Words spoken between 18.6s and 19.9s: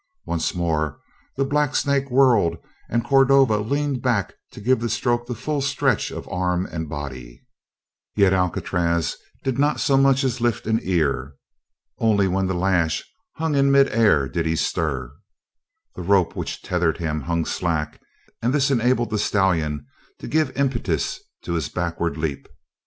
enabled the stallion